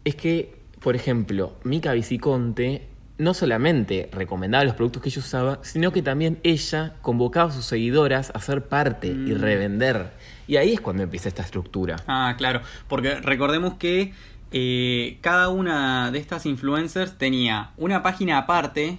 Es 0.05 0.15
que, 0.15 0.55
por 0.79 0.95
ejemplo, 0.95 1.53
Mica 1.63 1.91
Viciconte 1.93 2.87
no 3.17 3.35
solamente 3.35 4.09
recomendaba 4.11 4.63
los 4.63 4.73
productos 4.73 5.03
que 5.03 5.09
ella 5.09 5.19
usaba, 5.19 5.59
sino 5.61 5.91
que 5.91 6.01
también 6.01 6.39
ella 6.41 6.95
convocaba 7.01 7.51
a 7.51 7.53
sus 7.53 7.65
seguidoras 7.65 8.31
a 8.33 8.39
ser 8.39 8.65
parte 8.67 9.07
y 9.07 9.11
mm. 9.11 9.39
revender. 9.39 10.11
Y 10.47 10.57
ahí 10.57 10.73
es 10.73 10.81
cuando 10.81 11.03
empieza 11.03 11.29
esta 11.29 11.43
estructura. 11.43 11.97
Ah, 12.07 12.33
claro, 12.37 12.61
porque 12.87 13.15
recordemos 13.15 13.75
que 13.75 14.13
eh, 14.51 15.17
cada 15.21 15.49
una 15.49 16.11
de 16.11 16.19
estas 16.19 16.45
influencers 16.45 17.17
tenía 17.17 17.71
una 17.77 18.03
página 18.03 18.37
aparte 18.37 18.97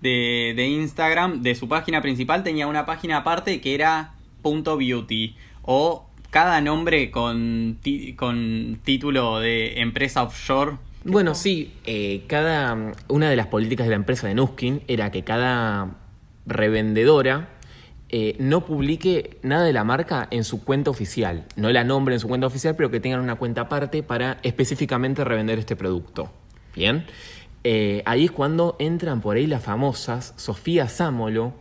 de, 0.00 0.52
de, 0.54 0.66
Instagram, 0.68 1.42
de 1.42 1.54
su 1.54 1.68
página 1.68 2.02
principal 2.02 2.42
tenía 2.42 2.66
una 2.66 2.84
página 2.84 3.18
aparte 3.18 3.60
que 3.60 3.74
era 3.74 4.14
punto 4.42 4.76
.beauty 4.76 5.36
o 5.62 6.06
cada 6.30 6.60
nombre 6.60 7.10
con, 7.10 7.78
con 8.16 8.80
título 8.82 9.38
de 9.38 9.80
empresa 9.80 10.22
offshore. 10.22 10.78
Bueno, 11.04 11.34
sí, 11.34 11.74
eh, 11.84 12.24
cada 12.26 12.94
una 13.08 13.28
de 13.28 13.36
las 13.36 13.48
políticas 13.48 13.86
de 13.86 13.90
la 13.90 13.96
empresa 13.96 14.28
de 14.28 14.34
Nuskin 14.34 14.82
era 14.88 15.10
que 15.10 15.24
cada 15.24 15.90
revendedora 16.46 17.50
eh, 18.14 18.36
no 18.38 18.66
publique 18.66 19.38
nada 19.42 19.64
de 19.64 19.72
la 19.72 19.84
marca 19.84 20.28
en 20.30 20.44
su 20.44 20.62
cuenta 20.62 20.90
oficial. 20.90 21.46
No 21.56 21.70
la 21.70 21.82
nombre 21.82 22.14
en 22.14 22.20
su 22.20 22.28
cuenta 22.28 22.46
oficial, 22.46 22.76
pero 22.76 22.90
que 22.90 23.00
tengan 23.00 23.20
una 23.20 23.36
cuenta 23.36 23.62
aparte 23.62 24.02
para 24.02 24.36
específicamente 24.42 25.24
revender 25.24 25.58
este 25.58 25.76
producto. 25.76 26.30
Bien. 26.76 27.06
Eh, 27.64 28.02
ahí 28.04 28.26
es 28.26 28.30
cuando 28.30 28.76
entran 28.78 29.22
por 29.22 29.36
ahí 29.36 29.46
las 29.46 29.62
famosas 29.62 30.34
Sofía 30.36 30.88
Sámolo 30.88 31.54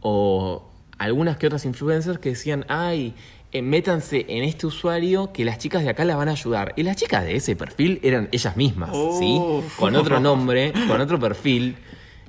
o 0.00 0.70
algunas 0.96 1.38
que 1.38 1.48
otras 1.48 1.64
influencers 1.64 2.20
que 2.20 2.28
decían, 2.28 2.64
ay, 2.68 3.14
eh, 3.50 3.62
métanse 3.62 4.26
en 4.28 4.44
este 4.44 4.68
usuario 4.68 5.32
que 5.32 5.44
las 5.44 5.58
chicas 5.58 5.82
de 5.82 5.88
acá 5.88 6.04
la 6.04 6.14
van 6.14 6.28
a 6.28 6.32
ayudar. 6.32 6.72
Y 6.76 6.84
las 6.84 6.94
chicas 6.94 7.24
de 7.24 7.34
ese 7.34 7.56
perfil 7.56 7.98
eran 8.04 8.28
ellas 8.30 8.56
mismas, 8.56 8.90
¿sí? 9.18 9.40
Con 9.76 9.96
otro 9.96 10.20
nombre, 10.20 10.72
con 10.86 11.00
otro 11.00 11.18
perfil. 11.18 11.76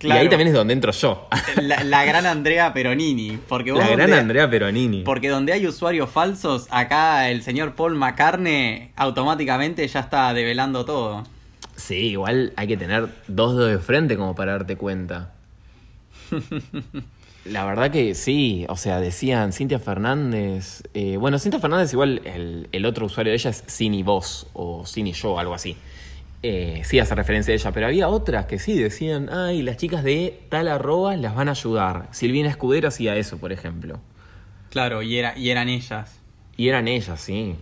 Y 0.01 0.11
ahí 0.11 0.29
también 0.29 0.49
es 0.49 0.53
donde 0.53 0.73
entro 0.73 0.91
yo. 0.91 1.27
La, 1.61 2.05
gran 2.05 2.25
Andrea 2.25 2.71
Peronini. 2.73 3.39
Porque 3.47 3.71
la 3.71 3.87
gran 3.89 4.13
Andrea 4.13 4.49
Peronini. 4.49 5.01
Porque 5.03 5.29
donde 5.29 5.53
hay 5.53 5.65
usuarios 5.65 6.09
falsos, 6.09 6.67
acá 6.69 7.29
el 7.29 7.41
señor 7.41 7.73
Paul 7.75 7.95
McCartney 7.95 8.91
automáticamente 8.95 9.87
ya 9.87 10.01
está 10.01 10.33
develando 10.33 10.85
todo. 10.85 11.23
Sí, 11.75 12.09
igual 12.09 12.53
hay 12.55 12.67
que 12.67 12.77
tener 12.77 13.09
dos 13.27 13.55
dedos 13.55 13.71
de 13.71 13.79
frente 13.79 14.17
como 14.17 14.35
para 14.35 14.53
darte 14.53 14.77
cuenta. 14.77 15.33
La 17.45 17.63
verdad 17.63 17.91
que 17.91 18.13
sí, 18.13 18.65
o 18.67 18.75
sea, 18.75 18.99
decían 18.99 19.53
Cintia 19.53 19.79
Fernández. 19.79 20.83
Eh, 20.93 21.17
bueno, 21.17 21.39
Cintia 21.39 21.59
Fernández, 21.59 21.93
igual 21.93 22.21
el, 22.25 22.67
el, 22.71 22.85
otro 22.85 23.05
usuario 23.05 23.31
de 23.31 23.37
ella 23.37 23.51
es 23.51 23.63
Cini 23.67 24.03
Vos 24.03 24.47
o 24.53 24.85
Cini 24.85 25.13
Yo, 25.13 25.39
algo 25.39 25.53
así 25.53 25.77
eh, 26.49 26.81
sí 26.85 26.99
hace 26.99 27.13
referencia 27.13 27.51
a 27.51 27.55
ella, 27.55 27.71
pero 27.73 27.87
había 27.87 28.07
otras 28.07 28.45
que 28.45 28.57
sí 28.57 28.77
decían, 28.77 29.29
ay, 29.29 29.61
las 29.63 29.75
chicas 29.75 30.03
de 30.03 30.39
tal 30.49 30.69
arroba 30.69 31.15
las 31.17 31.35
van 31.35 31.49
a 31.49 31.51
ayudar. 31.51 32.07
Silvina 32.11 32.49
Escudero 32.49 32.87
hacía 32.87 33.17
eso, 33.17 33.37
por 33.37 33.51
ejemplo. 33.51 33.99
Claro, 34.69 35.01
y, 35.01 35.17
era, 35.17 35.37
y 35.37 35.49
eran 35.49 35.67
ellas. 35.67 36.19
Y 36.55 36.69
eran 36.69 36.87
ellas, 36.87 37.19
sí. 37.19 37.55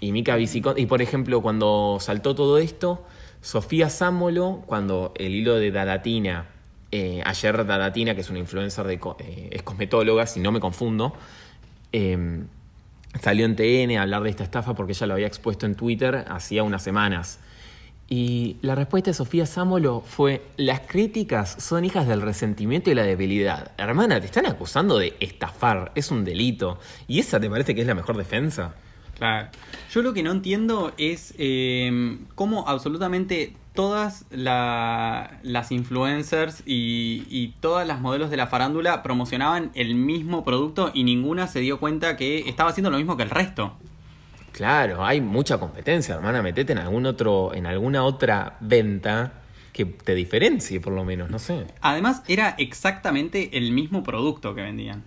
Y 0.00 0.12
Mica 0.12 0.38
Y 0.38 0.86
por 0.86 1.02
ejemplo, 1.02 1.42
cuando 1.42 1.98
saltó 2.00 2.34
todo 2.34 2.58
esto, 2.58 3.04
Sofía 3.42 3.90
Sámolo, 3.90 4.62
cuando 4.66 5.12
el 5.16 5.34
hilo 5.34 5.56
de 5.56 5.70
Dadatina, 5.70 6.46
eh, 6.90 7.22
ayer 7.24 7.66
Dadatina, 7.66 8.14
que 8.14 8.22
es 8.22 8.30
una 8.30 8.38
influencer 8.38 8.86
de 8.86 8.94
eh, 9.18 9.48
es 9.52 9.62
cosmetóloga, 9.62 10.26
si 10.26 10.40
no 10.40 10.52
me 10.52 10.60
confundo, 10.60 11.12
em, 11.92 12.46
salió 13.20 13.44
en 13.44 13.56
TN 13.56 13.98
a 13.98 14.02
hablar 14.02 14.22
de 14.22 14.30
esta 14.30 14.44
estafa 14.44 14.74
porque 14.74 14.92
ella 14.92 15.06
lo 15.06 15.14
había 15.14 15.26
expuesto 15.26 15.66
en 15.66 15.74
Twitter 15.74 16.24
hacía 16.28 16.62
unas 16.62 16.82
semanas. 16.82 17.38
Y 18.08 18.56
la 18.60 18.74
respuesta 18.74 19.10
de 19.10 19.14
Sofía 19.14 19.46
Sámolo 19.46 20.02
fue, 20.06 20.42
las 20.56 20.80
críticas 20.80 21.56
son 21.58 21.84
hijas 21.84 22.06
del 22.06 22.20
resentimiento 22.20 22.90
y 22.90 22.94
la 22.94 23.04
debilidad. 23.04 23.72
Hermana, 23.78 24.20
te 24.20 24.26
están 24.26 24.46
acusando 24.46 24.98
de 24.98 25.16
estafar, 25.20 25.92
es 25.94 26.10
un 26.10 26.24
delito. 26.24 26.78
¿Y 27.08 27.20
esa 27.20 27.40
te 27.40 27.48
parece 27.48 27.74
que 27.74 27.80
es 27.80 27.86
la 27.86 27.94
mejor 27.94 28.16
defensa? 28.16 28.74
Claro. 29.16 29.48
Yo 29.92 30.02
lo 30.02 30.12
que 30.12 30.22
no 30.22 30.32
entiendo 30.32 30.92
es 30.98 31.34
em, 31.38 32.26
cómo 32.34 32.68
absolutamente 32.68 33.54
todas 33.74 34.26
las 34.30 35.72
influencers 35.72 36.62
y, 36.66 37.24
y, 37.30 37.54
todas 37.60 37.86
las 37.86 38.00
modelos 38.00 38.30
de 38.30 38.36
la 38.36 38.46
farándula 38.46 39.02
promocionaban 39.02 39.70
el 39.74 39.94
mismo 39.94 40.44
producto 40.44 40.90
y 40.92 41.04
ninguna 41.04 41.46
se 41.46 41.60
dio 41.60 41.80
cuenta 41.80 42.16
que 42.16 42.40
estaba 42.48 42.70
haciendo 42.70 42.90
lo 42.90 42.98
mismo 42.98 43.16
que 43.16 43.22
el 43.22 43.30
resto. 43.30 43.74
Claro, 44.52 45.04
hay 45.04 45.20
mucha 45.20 45.58
competencia, 45.58 46.14
hermana. 46.14 46.42
Metete 46.42 46.72
en 46.72 46.78
algún 46.78 47.06
otro, 47.06 47.54
en 47.54 47.66
alguna 47.66 48.04
otra 48.04 48.56
venta 48.60 49.32
que 49.72 49.86
te 49.86 50.14
diferencie, 50.14 50.80
por 50.80 50.92
lo 50.92 51.04
menos, 51.04 51.30
no 51.30 51.38
sé. 51.38 51.66
Además, 51.80 52.22
era 52.28 52.54
exactamente 52.58 53.56
el 53.56 53.72
mismo 53.72 54.02
producto 54.02 54.54
que 54.54 54.60
vendían. 54.60 55.02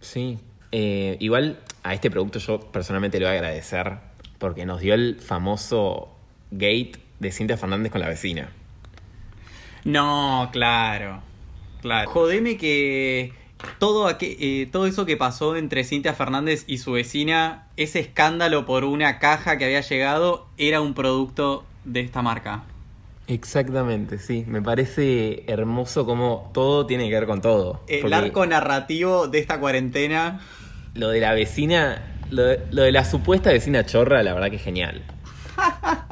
Sí. 0.00 0.38
Eh, 0.72 1.16
igual 1.20 1.60
a 1.84 1.94
este 1.94 2.10
producto 2.10 2.40
yo 2.40 2.60
personalmente 2.60 3.20
le 3.20 3.26
voy 3.26 3.34
a 3.34 3.38
agradecer 3.38 3.98
porque 4.38 4.66
nos 4.66 4.80
dio 4.80 4.94
el 4.94 5.20
famoso 5.20 6.14
gate 6.50 6.92
de 7.20 7.30
Cintia 7.30 7.56
Fernández 7.56 7.92
con 7.92 8.00
la 8.00 8.08
vecina. 8.08 8.50
No, 9.84 10.48
claro. 10.52 11.22
Claro. 11.80 12.10
Jodeme 12.10 12.56
que 12.56 13.32
todo, 13.78 14.14
eh, 14.20 14.68
todo 14.70 14.86
eso 14.86 15.06
que 15.06 15.16
pasó 15.16 15.56
entre 15.56 15.84
Cintia 15.84 16.14
Fernández 16.14 16.64
y 16.66 16.78
su 16.78 16.92
vecina, 16.92 17.66
ese 17.76 18.00
escándalo 18.00 18.66
por 18.66 18.84
una 18.84 19.18
caja 19.18 19.58
que 19.58 19.64
había 19.64 19.80
llegado, 19.80 20.46
era 20.58 20.80
un 20.80 20.94
producto 20.94 21.64
de 21.84 22.00
esta 22.00 22.22
marca. 22.22 22.64
Exactamente, 23.28 24.18
sí. 24.18 24.44
Me 24.46 24.62
parece 24.62 25.44
hermoso 25.48 26.06
como 26.06 26.50
todo 26.54 26.86
tiene 26.86 27.08
que 27.08 27.14
ver 27.14 27.26
con 27.26 27.40
todo. 27.40 27.80
El 27.88 28.12
arco 28.12 28.46
narrativo 28.46 29.26
de 29.26 29.38
esta 29.38 29.58
cuarentena. 29.58 30.40
Lo 30.94 31.08
de 31.08 31.20
la 31.20 31.32
vecina, 31.32 32.02
lo 32.30 32.44
de 32.44 32.92
la 32.92 33.04
supuesta 33.04 33.50
vecina 33.50 33.84
chorra, 33.84 34.22
la 34.22 34.32
verdad 34.32 34.50
que 34.50 34.56
es 34.56 34.62
genial. 34.62 35.02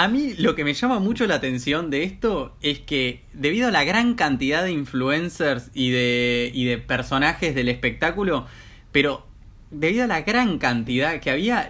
A 0.00 0.08
mí 0.08 0.32
lo 0.38 0.54
que 0.54 0.64
me 0.64 0.72
llama 0.72 0.98
mucho 0.98 1.26
la 1.26 1.34
atención 1.34 1.90
de 1.90 2.04
esto 2.04 2.56
es 2.62 2.78
que 2.78 3.20
debido 3.34 3.68
a 3.68 3.70
la 3.70 3.84
gran 3.84 4.14
cantidad 4.14 4.64
de 4.64 4.72
influencers 4.72 5.70
y 5.74 5.90
de, 5.90 6.50
y 6.54 6.64
de 6.64 6.78
personajes 6.78 7.54
del 7.54 7.68
espectáculo, 7.68 8.46
pero 8.92 9.26
debido 9.70 10.04
a 10.04 10.06
la 10.06 10.22
gran 10.22 10.56
cantidad 10.56 11.20
que 11.20 11.30
había, 11.30 11.68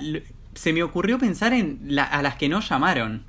se 0.55 0.73
me 0.73 0.85
ocurrió 0.85 1.19
pensar 1.19 1.53
en 1.55 1.99
a 1.99 2.23
las 2.23 2.37
que 2.37 2.49
no 2.49 2.61
llamaron. 2.61 3.25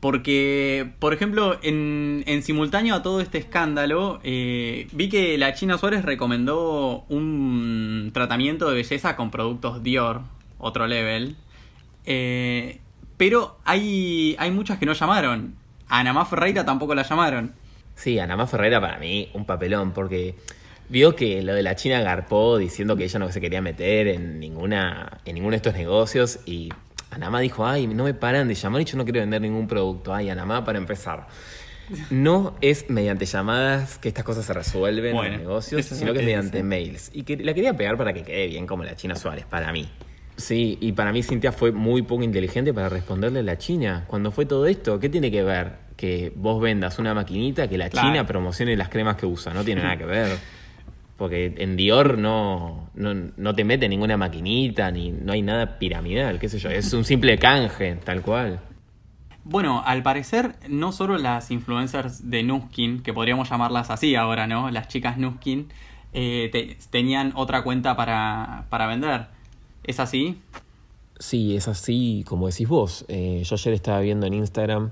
Porque, 0.00 0.90
por 1.00 1.12
ejemplo, 1.12 1.58
en, 1.62 2.24
en 2.26 2.42
simultáneo 2.42 2.94
a 2.94 3.02
todo 3.02 3.20
este 3.20 3.36
escándalo, 3.36 4.20
eh, 4.24 4.88
vi 4.92 5.10
que 5.10 5.36
la 5.36 5.52
China 5.52 5.76
Suárez 5.76 6.02
recomendó 6.02 7.04
un 7.10 8.10
tratamiento 8.14 8.70
de 8.70 8.76
belleza 8.76 9.16
con 9.16 9.30
productos 9.30 9.82
Dior, 9.82 10.22
otro 10.56 10.86
level. 10.86 11.36
Eh, 12.06 12.80
pero 13.16 13.58
hay, 13.64 14.36
hay 14.38 14.50
muchas 14.50 14.78
que 14.78 14.86
no 14.86 14.92
llamaron. 14.92 15.54
A 15.88 16.00
Ana 16.00 16.24
Ferreira 16.24 16.64
tampoco 16.64 16.94
la 16.94 17.02
llamaron. 17.02 17.54
Sí, 17.96 18.18
Anamá 18.18 18.46
Ferreira 18.46 18.80
para 18.80 18.98
mí 18.98 19.30
un 19.32 19.46
papelón, 19.46 19.92
porque 19.92 20.34
vio 20.88 21.16
que 21.16 21.42
lo 21.42 21.54
de 21.54 21.62
la 21.62 21.74
China 21.74 22.00
garpó 22.00 22.58
diciendo 22.58 22.96
que 22.96 23.04
ella 23.04 23.18
no 23.18 23.32
se 23.32 23.40
quería 23.40 23.62
meter 23.62 24.06
en 24.08 24.38
ninguna 24.38 25.20
en 25.24 25.34
ninguno 25.34 25.52
de 25.52 25.56
estos 25.56 25.74
negocios 25.74 26.40
y 26.44 26.68
Anamá 27.10 27.40
dijo, 27.40 27.66
ay, 27.66 27.86
no 27.86 28.04
me 28.04 28.14
paran 28.14 28.48
de 28.48 28.54
llamar 28.54 28.82
y 28.82 28.84
yo 28.84 28.98
no 28.98 29.04
quiero 29.04 29.20
vender 29.20 29.40
ningún 29.40 29.66
producto. 29.66 30.14
Ay, 30.14 30.28
Anamá, 30.28 30.64
para 30.64 30.78
empezar. 30.78 31.26
No 32.10 32.56
es 32.60 32.90
mediante 32.90 33.26
llamadas 33.26 33.98
que 33.98 34.08
estas 34.08 34.24
cosas 34.24 34.44
se 34.44 34.52
resuelven 34.52 35.16
en 35.16 35.32
los 35.32 35.40
negocios, 35.40 35.86
sino 35.86 36.12
que 36.12 36.18
es 36.18 36.24
mediante 36.24 36.62
mails. 36.62 37.10
Y 37.14 37.22
que 37.22 37.36
la 37.36 37.54
quería 37.54 37.74
pegar 37.74 37.96
para 37.96 38.12
que 38.12 38.24
quede 38.24 38.48
bien 38.48 38.66
como 38.66 38.82
la 38.84 38.96
China 38.96 39.14
Suárez, 39.14 39.46
para 39.46 39.72
mí. 39.72 39.88
Sí, 40.36 40.76
y 40.80 40.92
para 40.92 41.12
mí 41.12 41.22
Cintia 41.22 41.50
fue 41.50 41.72
muy 41.72 42.02
poco 42.02 42.22
inteligente 42.22 42.74
para 42.74 42.88
responderle 42.88 43.40
a 43.40 43.42
la 43.42 43.56
China. 43.56 44.04
Cuando 44.06 44.30
fue 44.30 44.44
todo 44.44 44.66
esto, 44.66 45.00
¿qué 45.00 45.08
tiene 45.08 45.30
que 45.30 45.42
ver? 45.42 45.72
Que 45.96 46.30
vos 46.36 46.60
vendas 46.60 46.98
una 46.98 47.14
maquinita 47.14 47.68
que 47.68 47.78
la 47.78 47.88
China 47.88 48.26
promocione 48.26 48.76
las 48.76 48.90
cremas 48.90 49.16
que 49.16 49.24
usa. 49.24 49.54
No 49.54 49.64
tiene 49.64 49.82
nada 49.82 49.96
que 49.96 50.04
ver. 50.06 50.38
Porque 51.16 51.54
en 51.56 51.76
Dior 51.76 52.18
no, 52.18 52.90
no, 52.94 53.54
te 53.54 53.64
mete 53.64 53.88
ninguna 53.88 54.18
maquinita, 54.18 54.90
ni 54.90 55.10
no 55.10 55.32
hay 55.32 55.40
nada 55.40 55.78
piramidal, 55.78 56.38
qué 56.38 56.50
sé 56.50 56.58
yo. 56.58 56.68
Es 56.68 56.92
un 56.92 57.04
simple 57.04 57.38
canje, 57.38 57.96
tal 58.04 58.20
cual. 58.20 58.60
Bueno, 59.42 59.82
al 59.86 60.02
parecer, 60.02 60.56
no 60.68 60.92
solo 60.92 61.16
las 61.16 61.50
influencers 61.50 62.28
de 62.28 62.42
Nuskin, 62.42 63.02
que 63.02 63.14
podríamos 63.14 63.48
llamarlas 63.48 63.90
así 63.90 64.14
ahora, 64.14 64.46
¿no? 64.46 64.70
Las 64.70 64.88
chicas 64.88 65.16
Nuskin, 65.16 65.68
eh, 66.12 66.76
tenían 66.90 67.32
otra 67.34 67.62
cuenta 67.62 67.96
para, 67.96 68.66
para 68.68 68.86
vender. 68.86 69.35
¿Es 69.86 70.00
así? 70.00 70.40
Sí, 71.18 71.56
es 71.56 71.68
así 71.68 72.24
como 72.26 72.48
decís 72.48 72.68
vos. 72.68 73.04
Eh, 73.08 73.42
yo 73.44 73.54
ayer 73.54 73.74
estaba 73.74 74.00
viendo 74.00 74.26
en 74.26 74.34
Instagram 74.34 74.90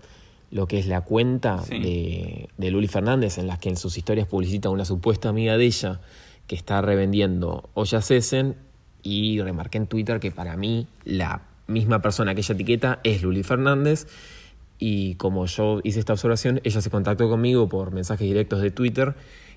lo 0.50 0.66
que 0.66 0.78
es 0.78 0.86
la 0.86 1.00
cuenta 1.00 1.62
de, 1.68 2.48
de, 2.56 2.70
Luli 2.70 2.86
Fernández, 2.86 3.38
en 3.38 3.48
la 3.48 3.58
que 3.58 3.68
en 3.68 3.76
sus 3.76 3.98
historias 3.98 4.28
publicita 4.28 4.70
una 4.70 4.84
supuesta 4.84 5.28
amiga 5.28 5.56
de 5.56 5.64
ella 5.64 6.00
que 6.46 6.54
está 6.54 6.80
revendiendo 6.80 7.68
ollas 7.74 8.10
Essen, 8.10 8.54
y 9.02 9.40
remarqué 9.42 9.78
en 9.78 9.86
Twitter 9.86 10.18
que 10.18 10.30
para 10.30 10.56
mí 10.56 10.86
la 11.04 11.42
misma 11.66 12.00
persona 12.00 12.34
que 12.34 12.40
ella 12.40 12.54
etiqueta 12.54 13.00
es 13.04 13.22
Luli 13.22 13.42
Fernández, 13.42 14.06
y 14.78 15.14
como 15.16 15.46
yo 15.46 15.80
hice 15.84 16.00
esta 16.00 16.14
observación, 16.14 16.60
ella 16.64 16.80
se 16.80 16.90
contactó 16.90 17.28
conmigo 17.28 17.68
por 17.68 17.92
mensajes 17.92 18.26
directos 18.26 18.60
de 18.60 18.70
Twitter 18.70 19.14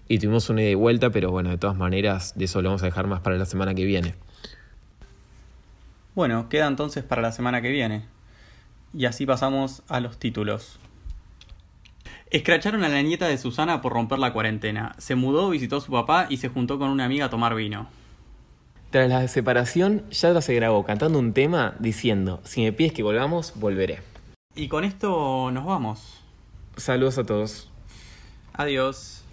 y 0.08 0.20
tuvimos 0.20 0.50
una 0.50 0.62
ida 0.62 0.72
y 0.72 0.76
vuelta, 0.76 1.10
pero 1.10 1.32
bueno, 1.32 1.50
de 1.50 1.58
todas 1.58 1.76
maneras, 1.76 2.34
de 2.36 2.46
eso 2.46 2.62
lo 2.62 2.70
vamos 2.70 2.84
a 2.84 2.86
dejar 2.86 3.08
más 3.08 3.22
para 3.22 3.38
la 3.38 3.46
semana 3.46 3.74
que 3.74 3.86
viene. 3.86 4.16
Bueno, 6.18 6.50
queda 6.50 6.66
entonces 6.66 7.04
para 7.04 7.22
la 7.22 7.32
semana 7.32 7.62
que 7.62 7.70
viene. 7.70 8.04
Y 8.92 9.06
así 9.06 9.28
pasamos 9.28 9.84
a 9.88 10.00
los 10.00 10.18
títulos. 10.18 10.80
Escracharon 12.32 12.84
a 12.84 12.90
la 12.90 13.04
nieta 13.04 13.28
de 13.28 13.38
Susana 13.38 13.84
por 13.84 13.94
romper 13.94 14.18
la 14.18 14.34
cuarentena. 14.34 14.96
Se 14.98 15.14
mudó, 15.14 15.52
visitó 15.52 15.78
a 15.78 15.82
su 15.82 15.92
papá 15.92 16.26
y 16.28 16.38
se 16.38 16.50
juntó 16.50 16.80
con 16.80 16.90
una 16.90 17.06
amiga 17.06 17.26
a 17.26 17.30
tomar 17.30 17.54
vino. 17.54 17.88
Tras 18.90 19.08
la 19.10 19.28
separación, 19.28 20.10
Yadra 20.10 20.42
se 20.42 20.56
grabó 20.56 20.84
cantando 20.84 21.20
un 21.20 21.34
tema 21.34 21.76
diciendo, 21.78 22.42
si 22.44 22.64
me 22.64 22.74
pides 22.74 22.94
que 22.94 23.04
volvamos, 23.04 23.54
volveré. 23.54 24.00
Y 24.56 24.70
con 24.70 24.86
esto 24.86 25.52
nos 25.52 25.66
vamos. 25.66 26.24
Saludos 26.78 27.20
a 27.20 27.28
todos. 27.28 27.70
Adiós. 28.54 29.24